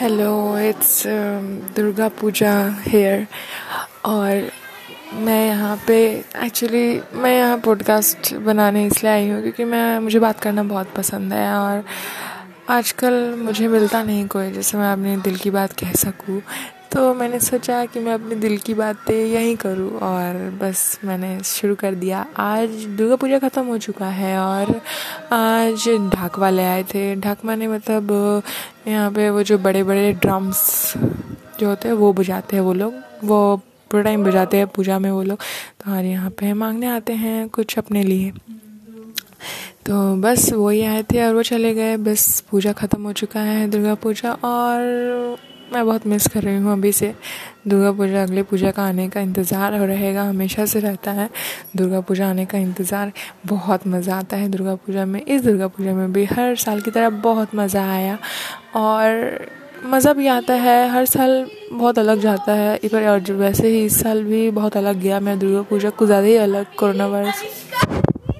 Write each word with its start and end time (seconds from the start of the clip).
Hello 0.00 0.58
it's 0.58 1.02
Durga 1.76 2.08
Puja 2.08 2.52
here 2.80 3.26
और 4.04 4.50
मैं 5.14 5.46
यहाँ 5.46 5.76
पे 5.86 6.24
एक्चुअली 6.44 7.00
मैं 7.14 7.38
यहाँ 7.38 7.58
पॉडकास्ट 7.58 8.34
बनाने 8.34 8.86
इसलिए 8.86 9.12
आई 9.12 9.28
हूँ 9.28 9.40
क्योंकि 9.42 9.64
मैं, 9.64 9.98
मुझे 9.98 10.18
बात 10.18 10.40
करना 10.40 10.62
बहुत 10.62 10.92
पसंद 10.96 11.32
है 11.32 11.54
और 11.54 11.84
आजकल 12.68 13.34
मुझे 13.38 13.68
मिलता 13.68 14.02
नहीं 14.02 14.26
कोई, 14.26 14.52
जैसे 14.52 14.78
मैं 14.78 14.92
अपने 14.92 15.16
दिल 15.16 15.36
की 15.36 15.50
बात 15.50 15.72
कह 15.72 15.92
सकूँ। 15.92 16.40
तो 16.92 17.12
मैंने 17.14 17.38
सोचा 17.40 17.84
कि 17.86 18.00
मैं 18.00 18.12
अपने 18.14 18.34
दिल 18.36 18.56
की 18.58 18.74
बातें 18.74 19.14
यहीं 19.14 19.54
करूँ 19.56 19.90
और 20.00 20.34
बस 20.60 20.98
मैंने 21.04 21.38
शुरू 21.44 21.74
कर 21.74 21.94
दिया। 21.94 22.24
आज 22.38 22.84
दुर्गा 22.98 23.16
पूजा 23.16 23.38
ख़त्म 23.38 23.64
हो 23.66 23.78
चुका 23.78 24.06
है 24.08 24.38
और 24.38 24.80
आज 25.32 25.88
ढाक 26.14 26.38
वाले 26.38 26.64
आए 26.64 26.82
थे। 26.94 27.14
ढाक 27.16 27.44
माने 27.44 27.68
मतलब 27.68 28.42
यहाँ 28.88 29.10
पे 29.10 29.28
वो 29.30 29.42
जो 29.42 29.58
बड़े 29.58 29.82
बड़े 29.84 30.12
ड्रम्स 30.12 30.92
जो 31.60 31.68
होते 31.68 31.88
हैं 31.88 31.94
वो 31.94 32.12
बजाते 32.12 32.56
हैं 32.56 32.62
वो 32.62 32.72
लोग। 32.72 32.94
वो 33.24 33.56
पूरा 33.90 34.02
टाइम 34.02 34.24
बजाते 34.24 34.56
हैं 34.56 34.66
पूजा 34.66 34.98
में 34.98 35.10
वो 35.10 35.22
लोग। 35.22 35.38
तो 35.38 35.90
हमारे 35.90 36.10
यहाँ 36.10 36.30
पे 36.30 36.52
मांगने 36.52 36.86
आते 36.86 37.12
हैं 37.14 37.48
कुछ 37.48 37.78
अपने 37.78 38.02
लिए। 38.02 38.32
तो 39.86 40.14
बस 40.22 40.52
वही 40.52 40.82
आए 40.84 41.02
थे 41.02 41.26
और 41.26 41.34
वो 41.34 41.42
चले 41.42 41.74
गए। 41.74 41.96
बस 41.96 42.40
पूजा 42.50 42.72
ख़त्म 42.72 43.02
हो 43.02 43.12
चुका 43.14 43.40
है 43.40 43.68
दुर्गा 43.70 43.94
पूजा 43.94 44.32
और 44.44 45.36
मैं 45.72 45.84
बहुत 45.86 46.06
मिस 46.06 46.26
कर 46.26 46.42
रही 46.42 46.56
हूँ 46.56 46.72
अभी 46.72 46.92
से। 46.92 47.14
दुर्गा 47.68 47.90
पूजा, 47.92 48.22
अगले 48.22 48.42
पूजा 48.42 48.70
का 48.70 48.82
आने 48.82 49.08
का 49.08 49.20
इंतज़ार 49.20 49.74
हो 49.74 49.84
रहेगा, 49.84 50.22
हमेशा 50.22 50.66
से 50.66 50.80
रहता 50.80 51.10
है। 51.10 51.28
दुर्गा 51.76 52.00
पूजा 52.00 52.28
आने 52.30 52.44
का 52.46 52.58
इंतज़ार, 52.58 53.12
बहुत 53.46 53.86
मज़ा 53.86 54.16
आता 54.16 54.36
है 54.36 54.48
दुर्गा 54.48 54.74
पूजा 54.76 55.04
में। 55.04 55.20
इस 55.22 55.42
दुर्गा 55.42 55.66
पूजा 55.66 55.94
में 55.94 56.12
भी 56.12 56.24
हर 56.24 56.56
साल 56.56 56.80
की 56.80 56.90
तरह 56.90 57.10
बहुत 57.10 57.54
मज़ा 57.54 57.84
आया। 57.90 58.18
और 58.76 59.46
मज़ा 59.84 60.12
भी 60.12 60.26
आता 60.26 60.54
है, 60.54 60.88
हर 60.90 61.04
साल 61.04 61.46
बहुत 61.72 61.98
अलग 61.98 62.20
जाता 62.20 62.52
है। 62.52 62.76
इस 62.76 62.94
और, 62.94 63.32
वैसे 63.32 63.68
ही 63.68 63.84
इस 63.84 64.00
साल 64.00 64.24
भी 64.24 64.50
बहुत 64.50 64.76
अलग 64.76 65.00
गया। 65.00 65.20
मैं 65.20 65.38
दुर्गा 65.38 65.62
पूजा 65.62 65.90
कुछ 65.90 66.06
ज़्यादा 66.06 66.26
ही 66.26 66.36
अलग, 66.36 66.74
कोरोना 66.74 67.06
वायरस। 67.06 68.05